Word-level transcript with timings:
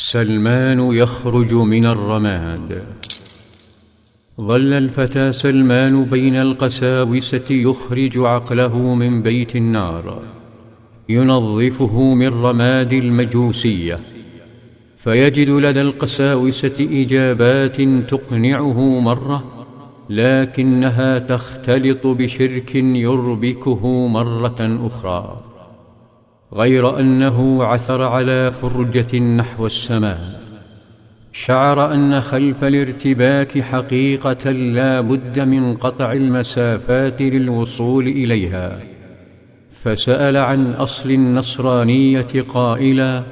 سلمان 0.00 0.80
يخرج 0.80 1.54
من 1.54 1.86
الرماد. 1.86 2.82
ظل 4.40 4.72
الفتى 4.72 5.32
سلمان 5.32 6.04
بين 6.04 6.36
القساوسة 6.36 7.44
يخرج 7.50 8.18
عقله 8.18 8.94
من 8.94 9.22
بيت 9.22 9.56
النار. 9.56 10.22
ينظفه 11.08 12.14
من 12.14 12.28
رماد 12.28 12.92
المجوسية. 12.92 13.98
فيجد 14.96 15.50
لدى 15.50 15.80
القساوسة 15.80 16.76
إجابات 16.80 17.76
تقنعه 18.10 19.00
مرة 19.00 19.66
لكنها 20.10 21.18
تختلط 21.18 22.06
بشرك 22.06 22.74
يربكه 22.74 24.06
مرة 24.06 24.86
أخرى. 24.86 25.47
غير 26.54 27.00
أنه 27.00 27.64
عثر 27.64 28.02
على 28.02 28.50
فرجة 28.50 29.18
نحو 29.18 29.66
السماء. 29.66 30.40
شعر 31.32 31.94
أن 31.94 32.20
خلف 32.20 32.64
الارتباك 32.64 33.58
حقيقة 33.58 34.50
لا 34.50 35.00
بد 35.00 35.40
من 35.40 35.74
قطع 35.74 36.12
المسافات 36.12 37.22
للوصول 37.22 38.06
إليها. 38.08 38.78
فسأل 39.72 40.36
عن 40.36 40.72
أصل 40.72 41.10
النصرانية 41.10 42.42
قائلا 42.48 43.22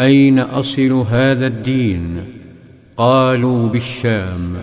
أين 0.00 0.38
أصل 0.38 0.92
هذا 0.92 1.46
الدين؟ 1.46 2.24
قالوا 2.96 3.68
بالشام. 3.68 4.56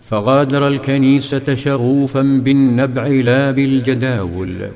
فغادر 0.00 0.68
الكنيسة 0.68 1.54
شغوفا 1.54 2.22
بالنبع 2.22 3.06
لا 3.06 3.50
بالجداول. 3.50 4.68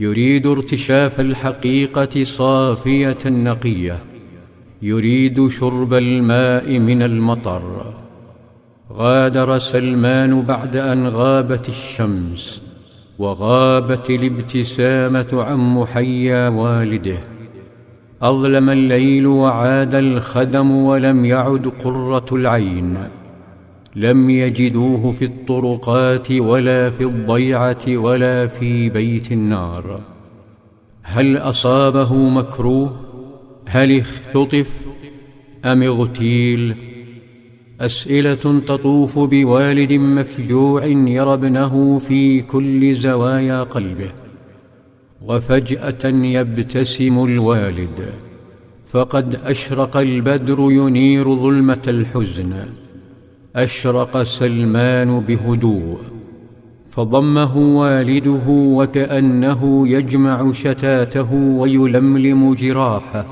يريد 0.00 0.46
ارتشاف 0.46 1.20
الحقيقة 1.20 2.24
صافية 2.24 3.18
نقية. 3.26 3.98
يريد 4.82 5.48
شرب 5.48 5.94
الماء 5.94 6.78
من 6.78 7.02
المطر. 7.02 7.94
غادر 8.92 9.58
سلمان 9.58 10.42
بعد 10.42 10.76
أن 10.76 11.06
غابت 11.06 11.68
الشمس 11.68 12.62
وغابت 13.18 14.10
الابتسامة 14.10 15.28
عن 15.32 15.58
محيا 15.58 16.48
والده. 16.48 17.18
أظلم 18.22 18.70
الليل 18.70 19.26
وعاد 19.26 19.94
الخدم 19.94 20.70
ولم 20.70 21.24
يعد 21.24 21.72
قرة 21.84 22.26
العين. 22.32 22.98
لم 23.98 24.30
يجدوه 24.30 25.12
في 25.12 25.24
الطرقات 25.24 26.32
ولا 26.32 26.90
في 26.90 27.04
الضيعة 27.04 27.84
ولا 27.88 28.46
في 28.46 28.90
بيت 28.90 29.32
النار. 29.32 30.00
هل 31.02 31.36
أصابه 31.36 32.14
مكروه؟ 32.14 33.00
هل 33.66 33.98
اختطف؟ 33.98 34.70
أم 35.64 35.82
اغتيل؟ 35.82 36.76
أسئلة 37.80 38.60
تطوف 38.66 39.18
بوالد 39.18 39.92
مفجوع 39.92 40.84
يرى 40.86 41.34
ابنه 41.34 41.98
في 41.98 42.40
كل 42.40 42.94
زوايا 42.94 43.62
قلبه 43.62 44.12
وفجأة 45.22 46.04
يبتسم 46.04 47.24
الوالد. 47.24 48.12
فقد 48.86 49.40
أشرق 49.44 49.96
البدر 49.96 50.58
ينير 50.60 51.34
ظلمة 51.34 51.82
الحزن. 51.88 52.87
أشرق 53.62 54.22
سلمان 54.22 55.20
بهدوء 55.20 55.98
فضمه 56.90 57.56
والده 57.56 58.46
وكأنه 58.48 59.88
يجمع 59.88 60.52
شتاته 60.52 61.34
ويلملم 61.34 62.54
جراحه 62.54 63.26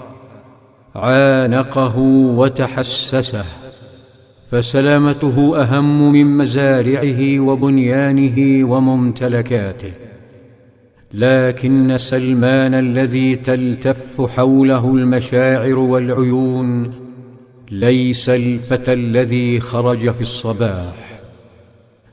عانقه 0.94 1.98
وتحسسه 2.38 3.44
فسلامته 4.50 5.62
أهم 5.62 6.12
من 6.12 6.36
مزارعه 6.36 7.40
وبنيانه 7.40 8.64
وممتلكاته. 8.70 9.92
لكن 11.14 11.96
سلمان 11.98 12.74
الذي 12.74 13.36
تلتف 13.36 14.20
حوله 14.36 14.94
المشاعر 14.94 15.78
والعيون 15.78 17.05
ليس 17.70 18.30
الفتى 18.30 18.92
الذي 18.92 19.60
خرج 19.60 20.10
في 20.10 20.20
الصباح. 20.20 21.20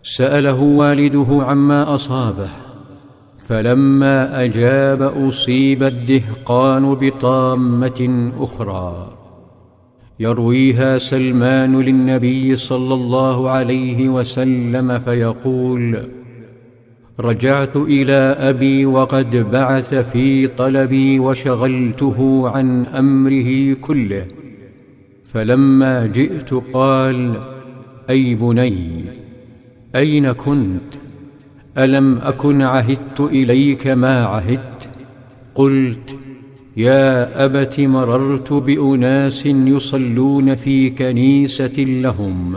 سأله 0.04 0.62
والده 0.62 1.26
عما 1.30 1.96
أصابه 1.96 2.50
فلما 3.48 4.44
أجاب 4.44 5.02
أصيب 5.02 5.84
الدهقان 5.84 6.96
بطامة 6.96 8.32
أخرى. 8.40 9.14
يرويها 10.20 10.98
سلمان 10.98 11.82
للنبي 11.82 12.56
صلى 12.56 12.94
الله 12.94 13.50
عليه 13.50 14.10
وسلم 14.10 15.00
فيقول 15.00 16.10
رجعت 17.20 17.76
إلى 17.76 18.36
أبي 18.40 18.86
وقد 18.86 19.36
بعث 19.52 19.94
في 19.94 20.48
طلبي 20.48 21.20
وشغلته 21.20 22.50
عن 22.50 22.86
أمره 22.86 23.74
كله. 23.74 24.28
فلما 25.34 26.06
جئت 26.06 26.54
قال 26.54 27.40
أي 28.10 28.36
بني 28.36 29.04
أين 29.96 30.32
كنت؟ 30.32 30.94
ألم 31.78 32.18
أكن 32.18 32.62
عهدت 32.62 33.22
إليك 33.22 33.88
ما 33.88 34.24
عهدت؟ 34.26 34.90
قلت 35.56 36.18
يا 36.78 37.46
أبت 37.46 37.80
مررت 37.80 38.54
بأناس 38.54 39.46
يصلون 39.46 40.56
في 40.56 40.90
كنيسة 40.90 41.84
لهم 41.84 42.56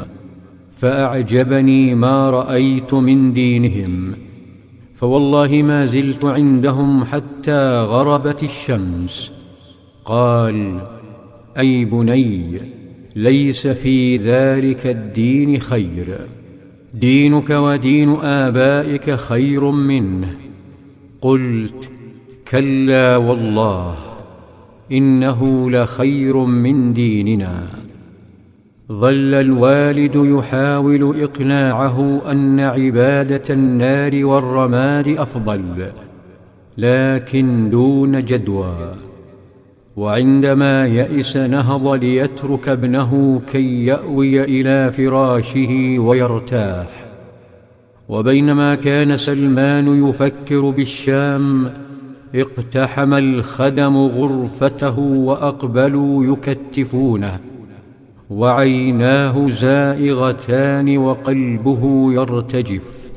فأعجبني 0.72 1.94
ما 1.94 2.31
رأيت 2.31 2.94
من 2.94 3.32
دينهم 3.32 4.14
فوالله 4.94 5.62
ما 5.62 5.84
زلت 5.84 6.25
عندهم 6.25 7.04
حتى 7.04 7.81
غربت 7.81 8.43
الشمس. 8.43 9.32
قال 10.04 10.81
أي 11.59 11.84
بني 11.84 12.59
ليس 13.17 13.67
في 13.67 14.17
ذلك 14.17 14.87
الدين 14.87 15.59
خير. 15.59 16.19
دينك 16.94 17.50
ودين 17.50 18.11
آبائك 18.11 19.15
خير 19.15 19.71
منه. 19.71 20.37
قلت 21.21 21.91
كلا 22.50 23.17
والله 23.17 23.97
إنه 24.93 25.71
لخير 25.71 26.37
من 26.37 26.93
ديننا. 26.93 27.67
ظل 28.93 29.34
الوالد 29.34 30.17
يحاول 30.17 31.23
إقناعه 31.23 32.31
أن 32.31 32.61
عبادة 32.61 33.43
النار 33.55 34.25
والرماد 34.25 35.09
أفضل 35.09 35.91
لكن 36.78 37.71
دون 37.71 38.19
جدوى. 38.19 38.94
وعندما 39.97 40.87
يئس 40.87 41.37
نهض 41.37 41.89
ليترك 41.89 42.69
ابنه 42.69 43.41
كي 43.53 43.87
يأوي 43.87 44.45
إلى 44.45 44.93
فراشه 44.93 45.99
ويرتاح. 45.99 46.87
وبينما 48.09 48.75
كان 48.75 49.17
سلمان 49.17 50.09
يفكر 50.09 50.71
بالشام 50.71 51.73
اقتحم 52.35 53.15
الخدم 53.15 53.97
غرفته 53.97 54.99
وأقبلوا 54.99 56.25
يكتفونه. 56.25 57.41
وعيناه 58.31 59.49
زائغتان 59.49 60.99
وقلبه 60.99 62.12
يرتجف. 62.12 63.11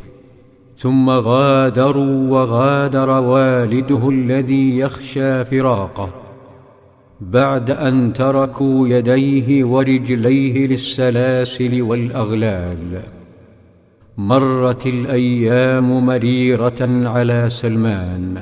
ثم 0.78 1.10
غادروا 1.10 2.30
وغادر 2.30 3.10
والده 3.10 4.10
الذي 4.10 4.78
يخشى 4.78 5.44
فراقه. 5.44 6.29
بعد 7.22 7.72
أن 7.72 8.14
تركوا 8.14 8.88
يديه 8.88 9.64
ورجليه 9.64 10.68
للسلاسل 10.68 11.82
والأغلال 11.82 13.02
مرت 14.18 14.88
الأيام 14.88 16.06
مريرة 16.06 17.10
على 17.10 17.50
سلمان 17.50 18.42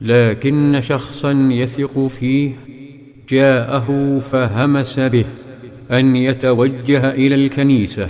لكن 0.00 0.80
شخصا 0.80 1.32
يثق 1.32 2.06
فيه 2.06 2.52
جاءه 3.28 4.18
فهمس 4.18 5.00
به 5.00 5.24
أن 5.90 6.16
يتوجه 6.16 7.10
إلى 7.10 7.34
الكنيسة 7.34 8.08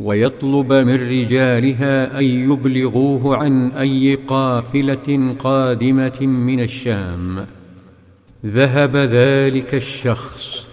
ويطلب 0.00 0.72
من 0.72 0.94
رجالها 0.94 2.18
أن 2.18 2.24
يبلغوه 2.24 3.36
عن 3.36 3.70
أي 3.70 4.14
قافلة 4.14 5.34
قادمة 5.38 6.20
من 6.20 6.60
الشام. 6.60 7.46
ذهب 8.46 8.96
ذلك 8.96 9.74
الشخص 9.74 10.64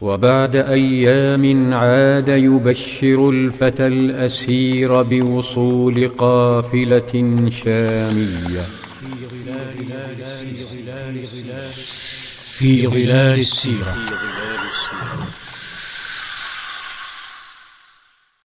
وبعد 0.00 0.56
أيام 0.56 1.74
عاد 1.74 2.28
يبشر 2.28 3.30
الفتى 3.30 3.86
الأسير 3.86 5.02
بوصول 5.02 6.08
قافلة 6.08 7.12
شامية. 7.50 8.66
في 12.50 12.86
ظلال 12.86 13.38
السيرة. 13.38 13.96